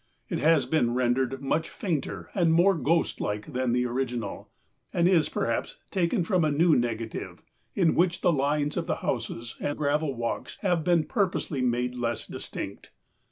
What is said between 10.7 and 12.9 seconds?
been purposely made less distinct.